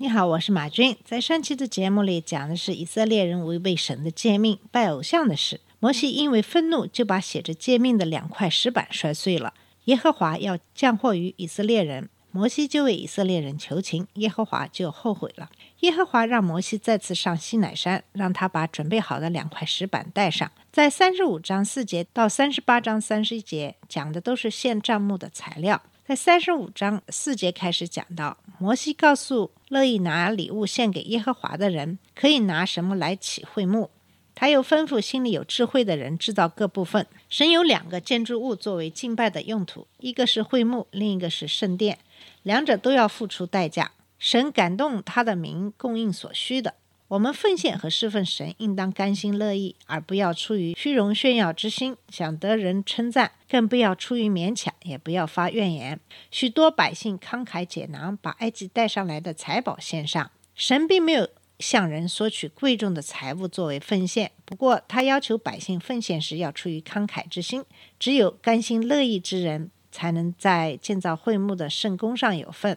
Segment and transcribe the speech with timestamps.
[0.00, 0.96] 你好，我是马军。
[1.04, 5.60] 在上期的节目里讲的是以色列人违背神的诫命、拜偶像的事。
[5.80, 9.54] 摩西因为愤怒，就把写着诫命的两块石板摔碎了。
[9.86, 15.50] 耶和华要降祸于以色列人，摩西就为以色列人求情，耶和华就后悔了。
[15.80, 20.48] 耶和华让摩西再次上西乃山，让他把准备好的两块石板带上。
[20.70, 25.82] 在三十五章四节到三十八章三十一节讲的都是献账目的材料。
[26.08, 33.90] 在三十五章四节开始讲到，摩西告诉乐意拿礼物献给耶和华的人，可以拿什么来起会幕。
[34.34, 37.06] 他又吩咐心里有智慧的人制造各部分。
[37.28, 41.98] 神有两个建筑物作为敬拜的用途，一个是会幕，另一个是圣殿，
[42.42, 43.92] 两者都要付出代价。
[44.18, 46.72] 神感动他的名供应所需的。
[47.08, 55.98] 我们奉献和侍奉神，应当甘心乐意，而不要出于虚荣炫耀之心，想得人称赞；更不要出于勉强，也不要发怨言。
[56.30, 60.30] 许多百姓慷慨解囊，把埃及带上来的财宝献上。
[60.54, 61.26] 神并没有
[61.58, 67.64] 向人索取贵重的财物作为奉献，不过他要求百姓奉献时要出于慷慨之心。
[67.98, 72.76] 只有甘心乐意之人，才能在建造会幕的圣宫上有份。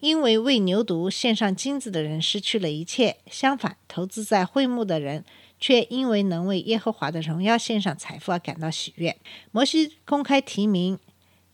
[0.00, 5.24] 因为为牛犊献上金子的人失去了一切，相反，投资在会幕的人
[5.58, 9.18] 却因为能为耶和华的荣耀献上财富而感到喜悦。
[9.50, 10.98] 摩西公开提名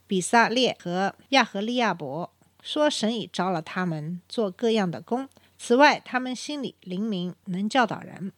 [0.07, 2.31] 比撒列和亚和利亚伯，
[2.63, 5.29] 说神已招了他们做各样的工。
[5.57, 8.33] 此外，他们心里灵明，能教导人。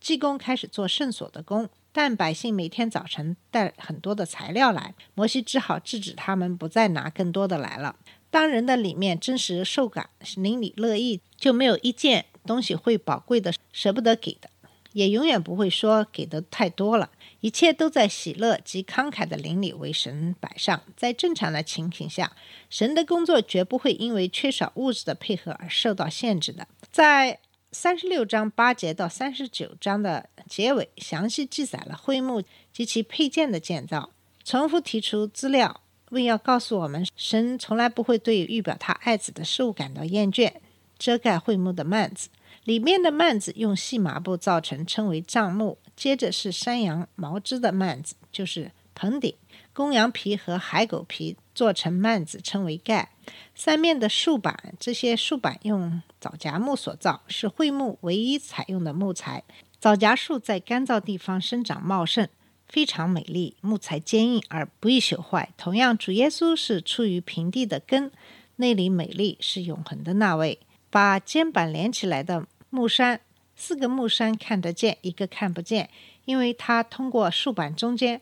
[0.00, 7.96] 济公开始做圣所的工，但百姓每天早晨带很多的材料来，摩西只好制止他们不再拿更多的来了。
[8.30, 14.48] 当人的里面真实受感，邻里乐意，就没有一件东西会宝贵的舍不得给的，
[14.94, 17.10] 也永远不会说给的太多了。
[17.40, 20.80] 一切都在喜乐及慷慨的邻里为神摆上。
[20.96, 22.32] 在正常的情形下，
[22.70, 26.66] 神的工作绝不会因为缺少物质的配合而受到限制的。
[26.90, 27.40] 在
[27.74, 34.10] 三十六章八节到三十九章的结尾，详细记载了会幕及其配件的建造，
[34.44, 35.80] 重复提出资料。
[36.10, 40.52] 为要告诉我们，神从来不会对预表他爱子的事物感到厌倦。
[40.98, 42.28] 遮盖会幕的幔子，
[42.64, 45.78] 里面的幔子用细麻布造成，称为帐幕。
[45.96, 49.32] 接着是山羊毛织的幔子，就是棚顶；
[49.72, 53.10] 公羊皮和海狗皮做成幔子，称为盖。
[53.54, 59.44] 三面的竖板，这些竖板用枣荚木所造，是桧木唯一采用的木材。
[59.80, 62.28] 枣荚树在干燥地方生长茂盛。
[62.68, 65.50] 非常美丽，木材坚硬而不易朽坏。
[65.58, 68.10] 同样，主耶稣是出于平地的根，
[68.56, 70.58] 内里美丽，是永恒的那位。
[70.88, 73.20] 把肩膀连起来的木山，
[73.54, 75.90] 四个木山看得见，一个看不见，
[76.24, 78.18] 因为它通过竖板中间。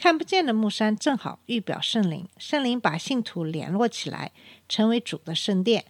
[0.00, 4.32] 看不见的木山正好预表圣灵，圣灵把信徒联络起来，
[4.66, 5.84] 成为主的圣殿。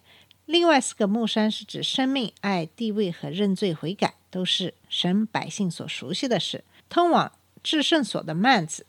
[0.45, 6.65] 另外四个木山是指生命、爱、地位和认罪悔改，都是神百姓所熟悉的事。
[6.89, 7.31] 通往
[7.63, 8.85] 至圣所的幔子，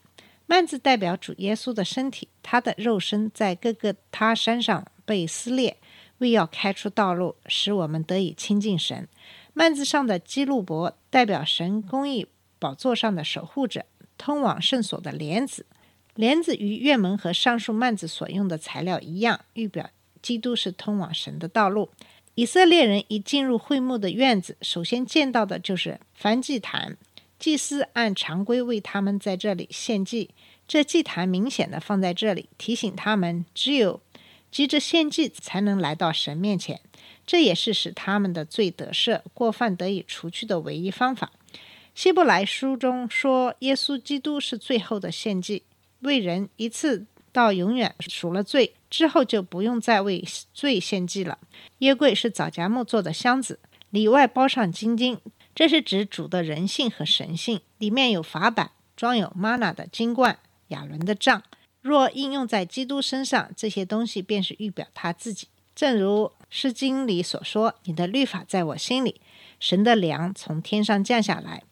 [0.49, 5.77] 幔子代表主耶稣的身体，他的肉身在各个他山上被撕裂，
[6.19, 9.07] 为要开出道路，使我们得以亲近神。
[9.55, 12.27] 幔子上的基路伯代表神公义
[12.59, 13.85] 宝座上的守护者，
[14.19, 15.67] 通往圣所的帘子，
[16.15, 19.91] 帘子与院门和上述幔子所用的材料一样，预表
[20.21, 21.91] 基督是通往神的道路。
[22.35, 26.97] 以色列人一进入会幕的院子，首先见到的就是燔祭坛。
[27.39, 30.31] 祭司按常规为他们在这里献祭，
[30.69, 34.01] 这祭坛明显的放在这里，提醒他们只有
[34.51, 36.81] 急着献祭才能来到神面前。
[37.27, 41.33] 这也是使他们的罪得赦、过犯得以除去的唯一方法。
[41.95, 45.63] 希伯来书中说，耶稣基督是最后的献祭，
[46.01, 50.25] 为人一次到永远赎了罪，之后就不用再为
[50.55, 51.39] 罪献祭了。
[51.79, 53.61] 约柜是枣夹木做的箱子，
[53.91, 55.19] 里外包上金金。
[55.55, 61.43] 这是指主的人性和神性，里面有法版，装有玛纳的金冠、亚伦的杖。
[61.83, 65.49] 若应用在基督身上，这些东西便是预表他自己。
[65.75, 69.21] 正如《诗经》里所说：“你的律法在我心里。”
[69.61, 71.63] 神的粮从天上降下来，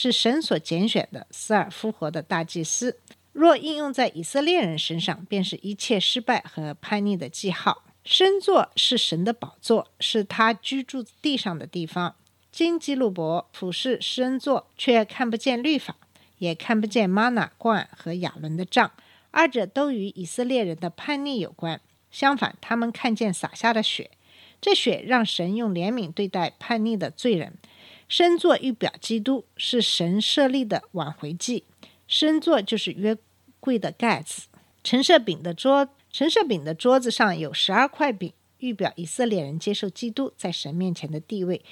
[0.00, 3.00] 是神所拣选的死而复活的大祭司。
[3.32, 7.82] 若应用在以色列人身上，便是一切失败和叛逆的记号。
[8.04, 12.14] 圣座是神的宝座，是他居住地上的地方。
[12.52, 15.96] 金基路伯俯视施恩座，却看不见律法，
[16.38, 18.92] 也看不见玛纳罐和亚伦的杖，
[19.32, 21.80] 二者都与以色列人的叛逆有关。
[22.12, 24.12] 相反，他们看见洒下的血，
[24.60, 27.54] 这血让神用怜悯对待叛逆的罪人。
[28.08, 31.64] 施恩座预表基督，是神设立的挽回祭。
[32.06, 33.16] 施恩座就是约
[33.60, 34.48] 柜的盖子。
[34.82, 41.62] 陈设饼的桌，陈设饼的桌子上有十二块饼，预表以色列人接受基督在神面前的地位。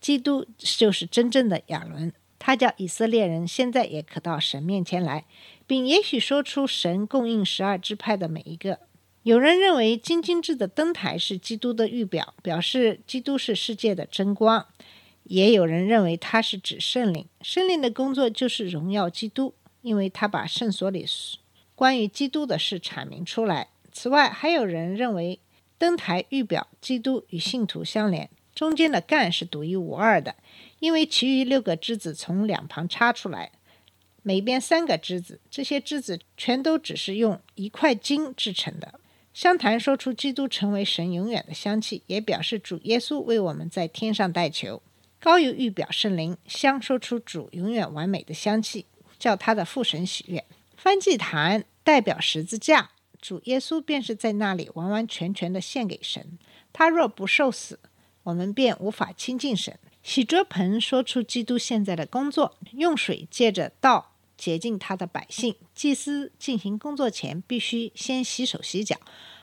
[0.00, 5.26] 基督就是真正的亚伦，他叫以色列人现在也可到神面前来，
[5.66, 8.78] 并也许说出神供应十二支派的每一个。
[9.24, 14.64] 有人认为金金制的灯台是基督的预表，表示基督是世界的真光；
[15.30, 21.06] 也有人认为它是指圣灵，圣灵的工作就是荣耀基督，因为他把圣所里
[21.76, 23.68] 关于基督的事阐明出来。
[23.92, 25.38] 此外，还有人认为
[25.78, 28.28] 灯台预表基督与信徒相连。
[28.56, 30.34] 中间的干是独一无二的，
[30.80, 33.52] 因为其余六个枝子从两旁插出来，
[34.24, 38.98] 每边三个枝子，这些枝子全都只是用一块金制成的。
[39.32, 44.82] 香坛说出基督成为神永远的香气，也表示主耶稣为我们在天上代求。
[45.20, 48.86] 高油预表圣灵，香说出主永远完美的香气，
[49.18, 50.46] 叫他的父神喜悦。
[50.76, 56.38] 翻祭坛代表十字架，主耶稣便是在那里完完全全的献给神。
[56.72, 57.78] 他若不受死。
[58.22, 59.78] 我们便无法亲近神。
[60.02, 65.56] 洗桌盆说出基督现在的工作，用水借着道洁净他的百姓。
[65.74, 68.96] 祭司进行工作前，必须先洗手洗脚。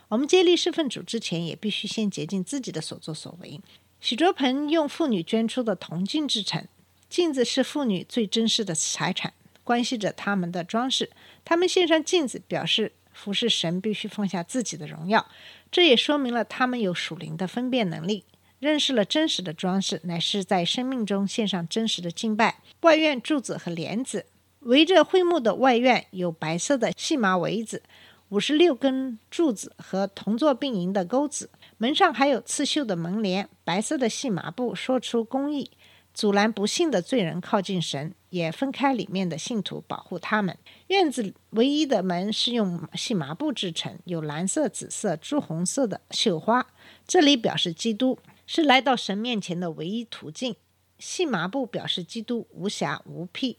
[0.09, 3.59] 我们接力侍奉主之前，也必须先洁净自己的所作所为。
[3.99, 6.67] 洗桌盆用妇女捐出的铜镜制成，
[7.09, 9.33] 镜子是妇女最珍视的财产，
[9.63, 11.09] 关系着他们的装饰。
[11.43, 15.27] 他们献上镜子，表示服侍神必须放下自己的荣耀。
[15.71, 18.23] 这也说明了他们有属灵的分辨能力。
[18.59, 22.59] 认识了真实的装饰，乃是在生命中献上真实的敬拜。
[22.81, 24.25] 外院柱子和帘子，
[24.61, 27.83] 围着会幕的外院有白色的细麻围子，
[28.29, 31.49] 五十六根柱子和同座并营的钩子。
[31.77, 35.71] 门上还有刺绣的门帘，白色的细麻布说出公义，
[36.13, 40.57] 阻拦不幸的罪人靠近神，也分开里面的信徒，保护他们。
[40.87, 46.67] 院子唯一的门是用细麻布制成，有蓝色、紫色、朱红色的绣花，
[47.07, 48.19] 这里表示基督。
[48.49, 50.55] 是来到神面前的唯一途径。
[50.97, 53.57] 细麻布表示基督无瑕无癖，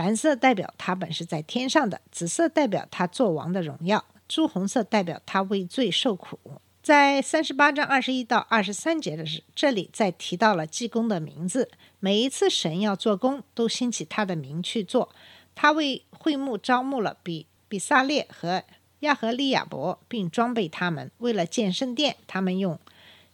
[0.00, 6.38] 蓝色代表他本是在天上的，紫色代表他做王的荣耀，朱红色代表他为罪受苦。
[6.82, 11.70] 在三十八章二十一到二十三节的时，这里再提到了济公的名字。
[11.98, 15.10] 每一次神要做工，都兴起他的名去做。
[15.54, 18.64] 他为会幕招募了比比萨列和
[19.00, 21.10] 亚和利亚伯，并装备他们。
[21.18, 22.78] 为了建圣殿，他们用。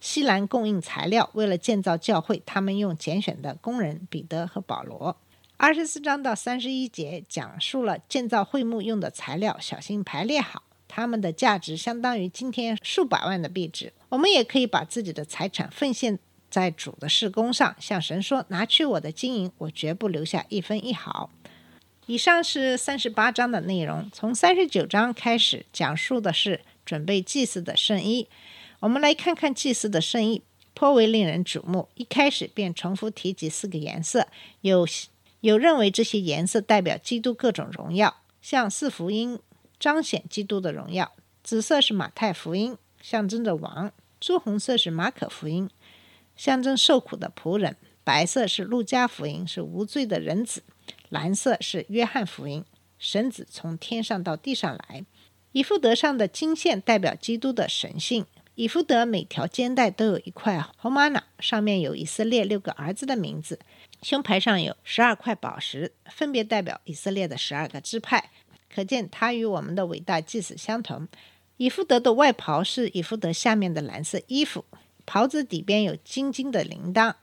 [0.01, 5.15] 西兰供应材料，为了建造教会，他们用拣选的工人彼得和保罗。
[5.59, 13.91] 二十四章到三十一节讲述了建造会幕用的材料，小心排列好，它们的价值相当于今天数百万的币值。
[14.09, 16.19] 我们也可以把自己的财产奉献
[16.51, 21.31] 在主的事工上，向神说：“拿去我的金银，我绝不留下一分一毫。”
[22.05, 24.07] 以上是三十八章的内容。
[24.13, 28.27] 从三十九章开始，讲述的是准备祭祀的圣衣。
[28.81, 30.43] 我们来看看祭祀的圣衣，
[30.75, 31.89] 颇为令人瞩目。
[31.95, 34.27] 一开始便重复提及四个颜色，
[34.61, 34.85] 有
[35.41, 39.39] 有认为这些颜色代表基督各种荣耀，像四福音
[39.79, 41.13] 彰显基督的荣耀。
[41.43, 45.69] 紫色是马太福音，象征着王；朱红色是马可福音，
[46.35, 50.61] 象征受苦的仆人；白色是路加福音，是无罪的人子；
[51.09, 52.65] 蓝色是约翰福音，
[52.97, 55.05] 神子从天上到地上来。
[55.53, 58.25] 以弗德上的金线代表基督的神性。
[58.57, 63.59] 以弗德每条肩带都有一块红玛瑙，上面有以色列六个儿子的名字。
[64.01, 68.31] 胸牌上有十二块宝石，分别代表以色列的十二个支派。
[68.73, 71.07] 可见他与我们的伟大祭司相同。
[71.57, 74.65] 以弗德的外袍是以弗德下面的蓝色衣服，
[75.05, 77.13] 袍子底边有金金的铃铛，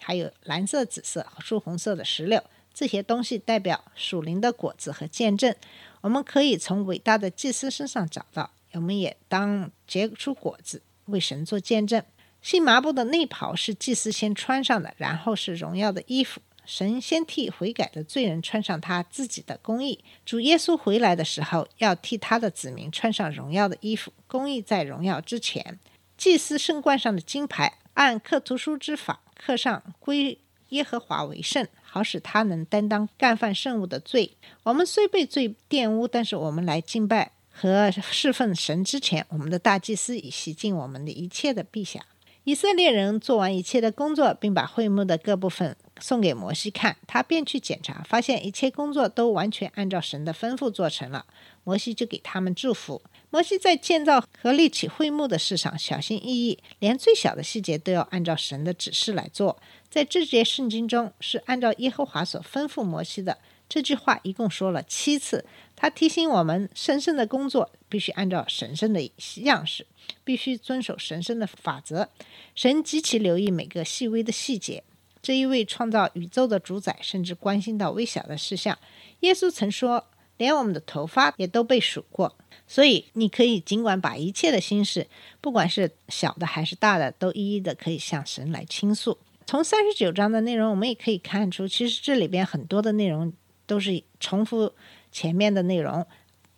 [0.00, 2.42] 还有蓝色、紫色和朱红色的石榴。
[2.72, 5.54] 这些东西代表属灵的果子和见证。
[6.00, 8.52] 我们可以从伟大的祭司身上找到。
[8.72, 12.02] 我们也当结出果子，为神做见证。
[12.40, 16.40] 细麻布的内袍是祭司先穿上的，然后是荣耀的衣服。
[16.64, 20.04] 神先替悔改的罪人穿上他自己的公义。
[20.26, 24.12] 主耶稣回来的时候，要替他的子民穿上荣耀的衣服。
[24.26, 25.78] 公义在荣耀之前。
[26.18, 34.36] 祭司圣冠上的金牌，按刻图书之法刻上归耶和华为圣，好使他能担当干犯圣物的罪。
[34.64, 37.32] 我们虽被罪玷污，但是我们来敬拜。
[37.60, 42.06] 和侍奉神之前，我们的大祭司已洗净我们的一切的陛下。
[42.44, 51.26] 以色列人做完一切的工作，并把会幕的各部分送给摩西看，他便去检查，发现一切工作都完全按照神的吩咐做成了。
[51.64, 53.02] 摩西就给他们祝福。
[53.30, 59.60] 摩西在建造和立起会幕的事上小心翼翼，连最小的细节都要按照神的指示来做。
[59.90, 63.36] 在这节圣经中，是按照耶和华所吩咐摩西的。
[63.68, 65.44] 这句话一共说了七次，
[65.80, 69.00] 他提醒我们，神圣的工作必须按照神圣的
[69.42, 69.86] 样式，
[70.24, 72.08] 必须遵守神圣的法则。
[72.56, 74.82] 神极其留意每个细微的细节。
[75.22, 78.76] 这一位创造宇宙的主宰，甚至关心到微小的事项。
[79.20, 85.06] 耶稣曾说：“连我们的头发也都被数过。”所以，你可以尽管把一切的心事，
[85.40, 89.16] 不管是小的还是大的，都一一的可以向神来倾诉。
[89.46, 93.32] 从三十九章的内容，我们也可以看出，其实这里边很多的内容。
[93.68, 94.72] 都是重复
[95.10, 96.06] 前面的内容，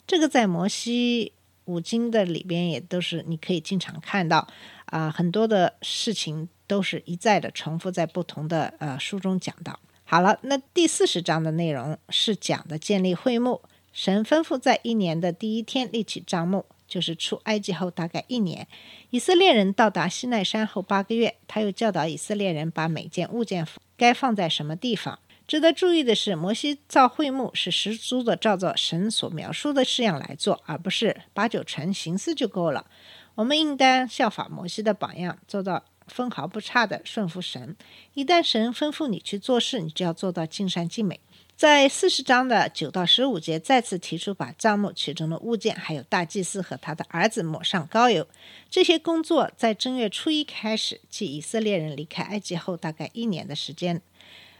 [0.07, 1.33] 这个在摩西
[1.67, 4.47] 五经的里边也都是你可以经常看到
[4.87, 9.79] 啊，很多的事情都是一再的重复在不同的呃书中讲到。
[10.05, 18.67] 好了，那第四十章的内容是讲的建立会幕，神吩咐在一年的第一天立起帐幕，就是出埃及后大概一年，
[19.11, 23.65] 以色列人到达西奈山后八个月，他又教导以色列人把每件物件
[23.97, 25.21] 该放在什么地方。
[25.51, 32.87] 值得注意的是，摩西造会幕是十足的照着神所描述的式样来做，而不是八九成形式就够了。
[33.35, 37.75] 我们应当效法摩西的榜样，做到分毫不差的顺服神。
[38.15, 41.19] 一旦神吩咐你去做事，你就要做到尽善尽美。
[41.57, 48.25] 在四十章的九到十五节，再次提出把帐幕其中的物件，还有大祭司和他的儿子抹上膏油。
[48.71, 54.01] 这些工作在正月初一开始，即以色列人离开埃及后大概一年的时间。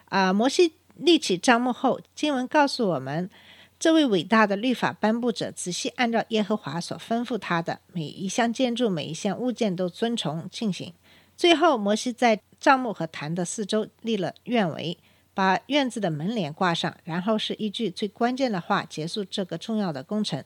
[0.07, 0.75] 啊，摩西。
[1.01, 3.29] 立起帐幕后，经文告诉我们，
[3.79, 10.93] 这位伟大的律法颁布者仔细按照耶和华所吩咐他的每一项建筑、每一项物件都遵从进行。
[11.37, 14.99] 最后，摩西在帐幕和坛的四周立了院围，
[15.33, 20.45] 把院子的门帘挂上，然后是一句最关键的话结束这个重要的工程。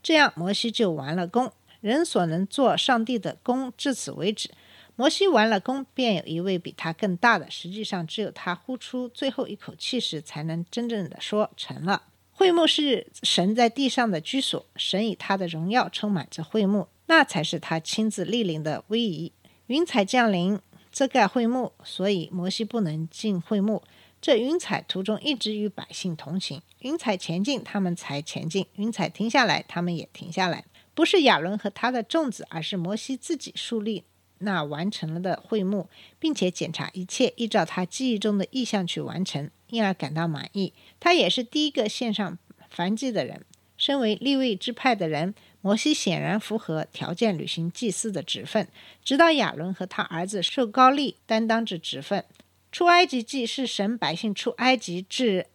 [0.00, 1.52] 这样，摩西就完了工。
[1.80, 4.50] 人所能做上帝的工，至此为止。
[4.96, 7.50] 摩西完了工，便有一位比他更大的。
[7.50, 12.02] 实际上，只有他呼出最后一口气时，才能真正的说成了。
[12.32, 19.32] 会幕是神在地上的居所，神以他的荣耀充满着会幕，那才是他亲自莅临的威仪。
[19.66, 20.58] 云彩降临
[20.90, 23.82] 遮盖会幕，所以摩西不能进会幕。
[24.20, 30.64] 这云彩途中一直与百姓同行，云彩前进，他们才前进；云彩停下来，他们也停下来。
[30.94, 34.04] 不是亚伦和他的众子，而是摩西自己树立。
[34.38, 35.88] 那完成了的会幕，
[36.18, 40.72] 并且检查一切依照他记忆中的意向去完成，因而感到满意。
[41.00, 42.38] 他也是第一个献上
[42.74, 43.44] 燔祭的人。
[43.78, 48.66] 身为立位之派的人，摩西显然符合条件履行祭祀的职分。
[49.04, 52.24] 直到亚伦和他儿子受高利担当着职分。
[52.72, 55.46] 出埃及记是神百姓出埃及至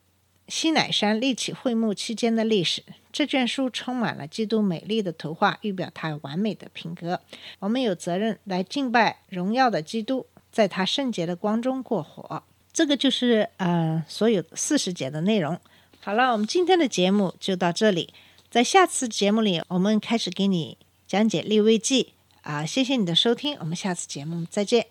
[0.48, 2.84] 西乃山立起会幕期间的历史。
[3.12, 7.20] 这卷书充满了基督美丽的图画，预表他完美的品格。
[7.60, 12.44] 我们有责任来敬拜荣耀的基督，在他圣洁的光中过活。
[12.74, 15.60] 这个就是呃所有四十节的内容。
[16.00, 18.14] 好了，我们今天的节目就到这里。
[18.50, 20.78] 在下次节目里，我们开始给你
[21.08, 22.66] 讲解立位记啊。
[22.66, 24.91] 谢谢你的收听，我们下次节目再见。